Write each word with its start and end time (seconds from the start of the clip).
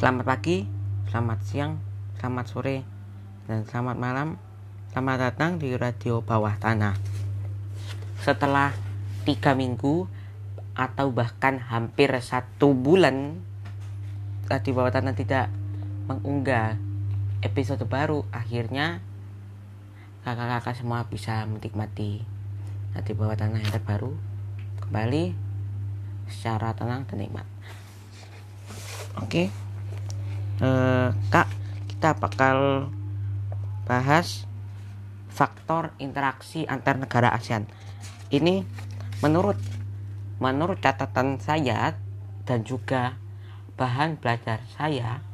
Selamat 0.00 0.32
pagi, 0.32 0.64
selamat 1.12 1.38
siang, 1.44 1.76
selamat 2.16 2.48
sore, 2.48 2.88
dan 3.44 3.68
selamat 3.68 4.00
malam. 4.00 4.40
Selamat 4.88 5.28
datang 5.28 5.60
di 5.60 5.76
Radio 5.76 6.24
Bawah 6.24 6.56
Tanah. 6.56 6.96
Setelah 8.24 8.72
tiga 9.28 9.52
minggu 9.52 10.08
atau 10.72 11.12
bahkan 11.12 11.60
hampir 11.60 12.08
satu 12.24 12.72
bulan 12.72 13.44
Radio 14.48 14.72
Bawah 14.72 14.88
Tanah 14.88 15.12
tidak 15.12 15.52
mengunggah 16.08 16.80
episode 17.44 17.84
baru, 17.84 18.24
akhirnya 18.32 19.04
kakak-kakak 20.24 20.80
semua 20.80 21.04
bisa 21.12 21.44
menikmati 21.44 22.24
Radio 22.96 23.20
Bawah 23.20 23.36
Tanah 23.36 23.60
yang 23.60 23.68
terbaru 23.68 24.16
kembali 24.80 25.36
secara 26.32 26.72
tenang 26.72 27.04
dan 27.04 27.20
nikmat. 27.20 27.44
Oke, 29.20 29.52
eh, 30.60 31.08
kak, 31.32 31.48
kita 31.88 32.16
bakal 32.20 32.88
bahas 33.88 34.44
faktor 35.32 35.96
interaksi 35.96 36.68
antar 36.68 37.00
negara 37.00 37.32
ASEAN. 37.32 37.64
Ini 38.28 38.62
menurut 39.24 39.56
menurut 40.40 40.80
catatan 40.80 41.40
saya 41.40 41.96
dan 42.44 42.64
juga 42.64 43.16
bahan 43.76 44.20
belajar 44.20 44.60
saya, 44.76 45.24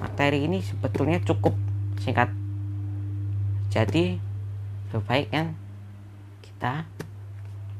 materi 0.00 0.44
ini 0.44 0.60
sebetulnya 0.60 1.20
cukup 1.24 1.56
singkat. 2.00 2.28
Jadi 3.72 4.20
lebih 4.90 5.04
baik 5.06 5.28
kan 5.32 5.56
kita 6.44 6.84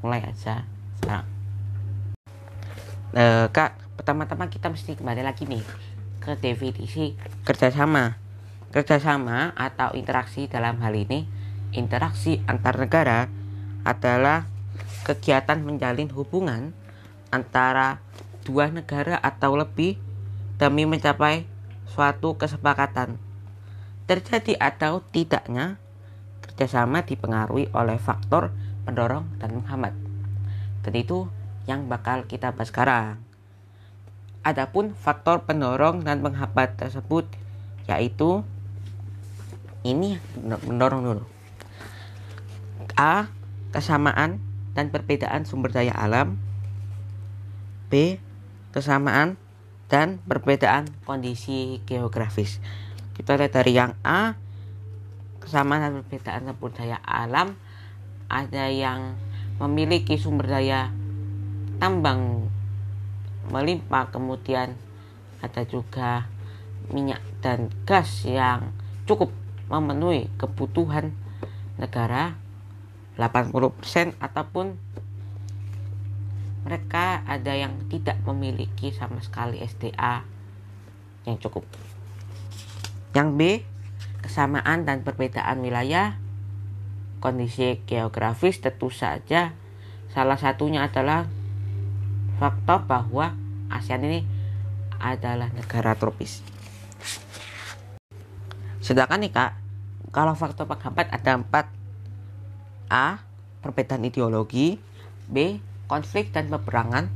mulai 0.00 0.24
aja 0.24 0.64
sekarang. 1.00 1.26
Eh, 3.10 3.46
kak, 3.50 3.74
pertama-tama 3.98 4.46
kita 4.46 4.70
mesti 4.70 4.94
kembali 4.96 5.20
lagi 5.26 5.44
nih 5.44 5.64
ke 6.20 6.36
definisi 6.36 7.16
kerjasama. 7.42 8.20
Kerjasama 8.70 9.56
atau 9.58 9.96
interaksi 9.98 10.46
dalam 10.46 10.78
hal 10.78 10.94
ini, 10.94 11.26
interaksi 11.74 12.38
antar 12.46 12.78
negara 12.78 13.26
adalah 13.82 14.46
kegiatan 15.02 15.58
menjalin 15.64 16.12
hubungan 16.14 16.70
antara 17.34 17.98
dua 18.46 18.70
negara 18.70 19.18
atau 19.18 19.58
lebih 19.58 19.98
demi 20.60 20.86
mencapai 20.86 21.48
suatu 21.90 22.38
kesepakatan. 22.38 23.18
Terjadi 24.06 24.54
atau 24.60 25.02
tidaknya 25.02 25.80
kerjasama 26.44 27.02
dipengaruhi 27.02 27.72
oleh 27.74 27.98
faktor 27.98 28.54
pendorong 28.84 29.26
dan 29.40 29.54
menghambat. 29.56 29.94
Dan 30.82 30.94
itu 30.94 31.26
yang 31.66 31.86
bakal 31.86 32.26
kita 32.26 32.52
bahas 32.54 32.68
sekarang. 32.70 33.29
Adapun 34.40 34.96
faktor 34.96 35.44
pendorong 35.44 36.00
dan 36.00 36.24
penghambat 36.24 36.80
tersebut 36.80 37.28
yaitu 37.84 38.40
ini 39.84 40.16
mendorong 40.40 41.04
dulu. 41.04 41.24
A. 42.96 43.28
Kesamaan 43.70 44.42
dan 44.72 44.88
perbedaan 44.88 45.44
sumber 45.44 45.70
daya 45.72 45.92
alam. 45.92 46.40
B. 47.92 48.16
Kesamaan 48.72 49.36
dan 49.90 50.22
perbedaan 50.24 50.86
kondisi 51.04 51.82
geografis. 51.84 52.62
Kita 53.12 53.36
lihat 53.36 53.52
dari 53.52 53.74
yang 53.74 53.98
A, 54.06 54.38
kesamaan 55.42 55.84
dan 55.84 55.92
perbedaan 56.00 56.48
sumber 56.48 56.72
daya 56.72 56.98
alam. 57.04 57.58
Ada 58.30 58.70
yang 58.70 59.18
memiliki 59.58 60.16
sumber 60.16 60.48
daya 60.48 60.88
tambang 61.82 62.46
melimpah 63.50 64.08
kemudian 64.14 64.78
ada 65.42 65.62
juga 65.66 66.30
minyak 66.90 67.20
dan 67.44 67.68
gas 67.84 68.24
yang 68.26 68.72
cukup 69.04 69.34
memenuhi 69.70 70.30
kebutuhan 70.38 71.14
negara 71.78 72.34
80% 73.18 74.16
ataupun 74.18 74.74
mereka 76.64 77.24
ada 77.24 77.56
yang 77.56 77.88
tidak 77.88 78.20
memiliki 78.24 78.92
sama 78.92 79.18
sekali 79.24 79.64
SDA 79.64 80.22
yang 81.24 81.36
cukup. 81.40 81.64
Yang 83.16 83.28
B, 83.34 83.40
kesamaan 84.20 84.84
dan 84.84 85.00
perbedaan 85.02 85.64
wilayah, 85.64 86.20
kondisi 87.20 87.80
geografis 87.88 88.60
tentu 88.60 88.92
saja 88.92 89.56
salah 90.10 90.36
satunya 90.36 90.84
adalah 90.84 91.28
faktor 92.40 92.88
bahwa 92.88 93.36
ASEAN 93.68 94.08
ini 94.08 94.24
adalah 94.96 95.52
negara 95.52 95.92
tropis. 95.92 96.40
Sedangkan 98.80 99.20
nih 99.20 99.28
kak, 99.28 99.52
kalau 100.08 100.32
faktor 100.32 100.64
penghambat 100.64 101.12
ada 101.12 101.36
empat 101.36 101.68
A. 102.88 103.20
Perbedaan 103.60 104.00
ideologi 104.08 104.80
B. 105.28 105.60
Konflik 105.84 106.32
dan 106.32 106.48
peperangan 106.48 107.12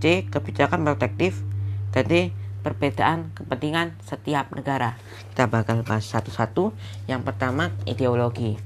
C. 0.00 0.24
Kebijakan 0.32 0.80
protektif 0.80 1.44
dan 1.92 2.08
D. 2.08 2.14
Perbedaan 2.64 3.28
kepentingan 3.36 3.92
setiap 4.00 4.48
negara 4.56 4.96
Kita 5.28 5.44
bakal 5.52 5.84
bahas 5.84 6.08
satu-satu 6.08 6.72
Yang 7.04 7.28
pertama 7.28 7.68
ideologi 7.84 8.56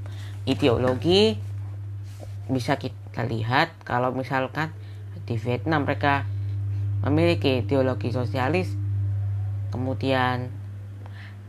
Ideologi 0.47 1.34
bisa 2.47 2.78
kita 2.78 3.26
lihat 3.26 3.75
kalau 3.82 4.14
misalkan 4.14 4.70
di 5.28 5.36
Vietnam. 5.36 5.84
Mereka 5.84 6.24
memiliki 7.04 7.60
ideologi 7.60 8.08
sosialis 8.08 8.72
kemudian 9.68 10.48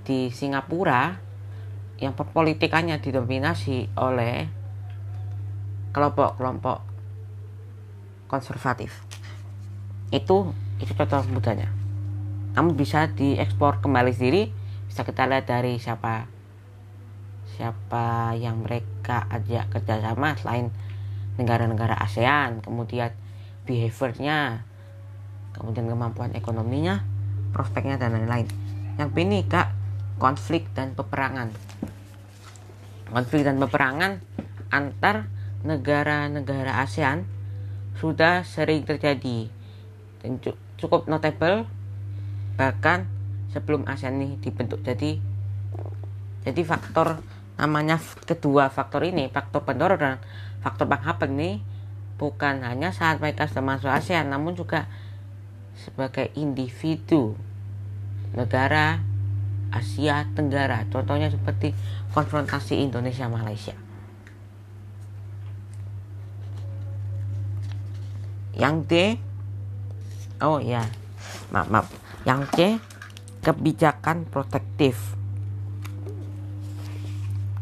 di 0.03 0.27
Singapura 0.35 1.15
yang 2.03 2.11
perpolitikannya 2.11 2.99
didominasi 2.99 3.95
oleh 3.95 4.47
kelompok-kelompok 5.95 6.83
konservatif. 8.27 8.91
Itu 10.11 10.51
itu 10.83 10.91
contoh 10.95 11.23
mudanya. 11.31 11.71
Namun 12.55 12.75
bisa 12.75 13.07
diekspor 13.07 13.79
kembali 13.79 14.11
sendiri 14.11 14.51
bisa 14.89 15.05
kita 15.05 15.29
lihat 15.29 15.45
dari 15.45 15.77
siapa 15.77 16.25
siapa 17.53 18.33
yang 18.39 18.65
mereka 18.65 19.29
ajak 19.29 19.69
kerjasama 19.69 20.33
selain 20.39 20.73
negara-negara 21.37 21.93
ASEAN 21.99 22.63
kemudian 22.65 23.13
behaviornya 23.69 24.65
kemudian 25.53 25.85
kemampuan 25.85 26.33
ekonominya 26.33 27.05
prospeknya 27.53 28.01
dan 28.01 28.17
lain-lain. 28.17 28.49
Yang 28.97 29.09
ini 29.21 29.45
kak 29.45 29.69
konflik 30.17 30.65
dan 30.73 30.97
peperangan. 30.97 31.53
Konflik 33.09 33.45
dan 33.45 33.61
peperangan 33.61 34.21
antar 34.73 35.29
negara-negara 35.61 36.81
ASEAN 36.81 37.25
sudah 37.97 38.41
sering 38.41 38.85
terjadi 38.85 39.51
dan 40.23 40.39
cukup 40.79 41.05
notable 41.05 41.67
bahkan 42.57 43.05
sebelum 43.53 43.85
ASEAN 43.85 44.17
ini 44.17 44.37
dibentuk. 44.41 44.81
Jadi 44.81 45.19
jadi 46.45 46.61
faktor 46.63 47.21
namanya 47.59 47.99
kedua 48.23 48.71
faktor 48.71 49.03
ini 49.03 49.27
faktor 49.27 49.67
pendorong 49.67 49.99
dan 49.99 50.15
faktor 50.63 50.87
penghambat 50.87 51.27
ini 51.27 51.59
bukan 52.19 52.67
hanya 52.67 52.91
saat 52.91 53.23
mereka 53.23 53.47
sudah 53.47 53.63
masuk 53.63 53.87
ASEAN 53.87 54.27
namun 54.27 54.53
juga 54.53 54.91
sebagai 55.79 56.27
individu 56.35 57.39
negara 58.35 58.99
Asia 59.71 60.27
Tenggara 60.35 60.83
contohnya 60.91 61.31
seperti 61.31 61.71
konfrontasi 62.11 62.83
Indonesia 62.83 63.31
Malaysia. 63.31 63.77
Yang 68.59 68.75
D 68.91 68.93
oh 70.43 70.59
ya 70.59 70.83
maaf 71.55 71.71
maaf. 71.71 71.87
Yang 72.27 72.41
C 72.51 72.57
kebijakan 73.45 74.27
protektif. 74.27 75.15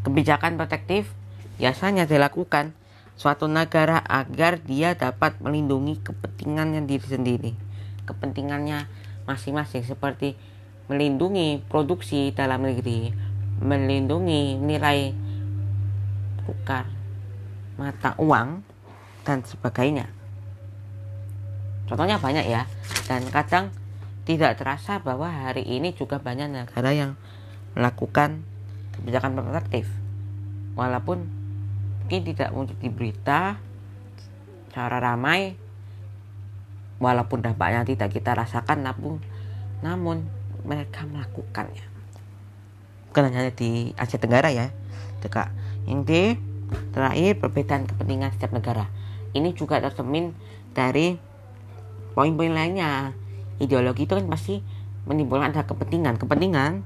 Kebijakan 0.02 0.58
protektif 0.58 1.12
biasanya 1.60 2.08
dilakukan 2.08 2.74
suatu 3.18 3.50
negara 3.50 3.98
agar 4.06 4.62
dia 4.62 4.94
dapat 4.94 5.42
melindungi 5.42 5.98
kepentingannya 6.06 6.86
diri 6.86 7.02
sendiri, 7.02 7.52
kepentingannya 8.06 8.86
masing-masing 9.26 9.82
seperti 9.82 10.38
melindungi 10.86 11.58
produksi 11.66 12.30
dalam 12.30 12.62
negeri, 12.62 13.10
melindungi 13.58 14.54
nilai 14.62 15.10
tukar 16.46 16.86
mata 17.74 18.14
uang 18.22 18.62
dan 19.26 19.42
sebagainya. 19.42 20.06
Contohnya 21.90 22.22
banyak 22.22 22.46
ya, 22.46 22.70
dan 23.10 23.26
kadang 23.34 23.74
tidak 24.22 24.62
terasa 24.62 25.02
bahwa 25.02 25.26
hari 25.26 25.66
ini 25.66 25.90
juga 25.90 26.22
banyak 26.22 26.54
negara 26.54 26.94
yang 26.94 27.18
melakukan 27.74 28.46
kebijakan 28.94 29.42
protektif. 29.42 29.90
Walaupun 30.78 31.37
mungkin 32.08 32.24
tidak 32.24 32.56
muncul 32.56 32.72
di 32.80 32.88
berita 32.88 33.60
secara 34.72 34.96
ramai. 34.96 35.52
Walaupun 37.04 37.44
dampaknya 37.44 37.84
tidak 37.84 38.16
kita 38.16 38.32
rasakan 38.32 38.80
namun 38.80 39.20
namun 39.84 40.24
mereka 40.64 41.04
melakukannya. 41.04 41.84
Bukan 43.12 43.28
hanya 43.28 43.52
di 43.52 43.92
Asia 43.92 44.16
Tenggara 44.16 44.48
ya. 44.48 44.72
Teka. 45.20 45.52
yang 45.84 46.08
di 46.08 46.32
terakhir 46.96 47.44
perbedaan 47.44 47.84
kepentingan 47.84 48.32
setiap 48.32 48.56
negara. 48.56 48.88
Ini 49.36 49.52
juga 49.52 49.76
tercermin 49.76 50.32
dari 50.72 51.20
poin-poin 52.16 52.56
lainnya. 52.56 53.12
Ideologi 53.60 54.08
itu 54.08 54.16
kan 54.16 54.24
pasti 54.32 54.64
menimbulkan 55.04 55.52
ada 55.52 55.68
kepentingan. 55.68 56.16
Kepentingan 56.16 56.80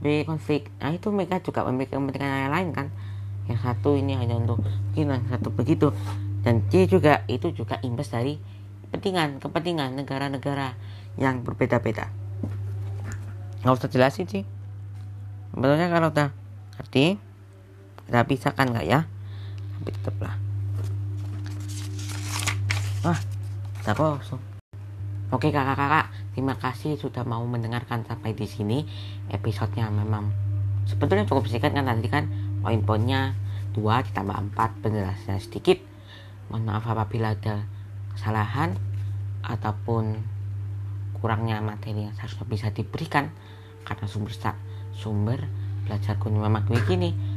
B 0.00 0.24
konflik. 0.24 0.72
Nah 0.80 0.96
itu 0.96 1.12
mereka 1.12 1.44
juga 1.44 1.60
memiliki 1.68 1.92
kepentingan 1.92 2.48
yang 2.48 2.54
lain 2.56 2.70
kan 2.72 2.88
yang 3.46 3.58
satu 3.62 3.94
ini 3.94 4.18
hanya 4.18 4.34
untuk 4.38 4.62
mungkin 4.62 5.12
yang 5.12 5.26
satu 5.30 5.48
begitu. 5.54 5.94
Dan 6.46 6.62
C 6.70 6.86
juga 6.86 7.26
itu 7.26 7.50
juga 7.50 7.82
imbas 7.82 8.10
dari 8.10 8.38
kepentingan 8.86 9.42
kepentingan 9.42 9.98
negara-negara 9.98 10.78
yang 11.18 11.42
berbeda-beda. 11.42 12.06
Nggak 13.66 13.74
usah 13.82 13.90
jelasin 13.90 14.26
sih. 14.30 14.44
Sebetulnya 15.50 15.90
kalau 15.90 16.14
udah 16.14 16.30
ngerti 16.78 17.18
kita 18.06 18.22
pisahkan 18.30 18.66
nggak 18.70 18.86
ya? 18.86 19.00
Tapi 19.78 19.90
tetaplah. 19.90 20.34
Wah 23.02 23.18
tak 23.82 23.98
kosong. 23.98 24.42
Oke 25.34 25.50
kakak-kakak 25.50 26.14
terima 26.38 26.54
kasih 26.54 26.94
sudah 26.94 27.26
mau 27.26 27.42
mendengarkan 27.42 28.06
sampai 28.06 28.38
di 28.38 28.46
sini 28.46 28.86
episodenya. 29.34 29.90
Memang 29.90 30.30
sebetulnya 30.86 31.26
cukup 31.26 31.50
singkat 31.50 31.74
kan 31.74 31.82
tadi 31.82 32.06
kan 32.06 32.30
poin-poinnya 32.64 33.36
dua 33.76 34.00
ditambah 34.04 34.36
empat 34.50 34.70
penjelasannya 34.80 35.40
sedikit. 35.42 35.78
Mohon 36.48 36.62
maaf 36.70 36.86
apabila 36.86 37.34
ada 37.34 37.66
kesalahan 38.14 38.78
ataupun 39.42 40.20
kurangnya 41.18 41.58
materi 41.60 42.06
yang 42.06 42.14
seharusnya 42.14 42.46
bisa 42.46 42.68
diberikan 42.70 43.32
karena 43.86 44.06
sumber 44.06 44.34
sumber 44.92 45.40
belajar 45.86 46.18
kuning 46.18 46.42
memang 46.42 46.66
begini 46.66 47.36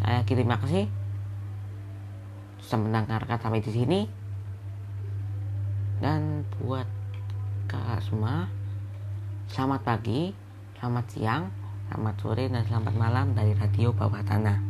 saya 0.00 0.24
terima 0.24 0.56
kasih. 0.56 0.88
Sudah 2.64 2.80
mendengarkan 2.80 3.36
sampai 3.36 3.60
di 3.60 3.72
sini. 3.72 4.00
Dan 6.00 6.48
buat 6.56 6.88
kakak 7.68 8.00
semua 8.00 8.48
selamat 9.52 9.80
pagi 9.84 10.32
selamat 10.80 11.04
siang 11.12 11.42
selamat 11.90 12.22
sore 12.22 12.46
dan 12.46 12.62
selamat 12.70 12.94
malam 12.94 13.26
dari 13.34 13.50
radio 13.58 13.90
bawah 13.90 14.22
tanah 14.22 14.69